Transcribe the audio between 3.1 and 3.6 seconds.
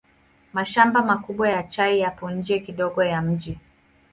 mji.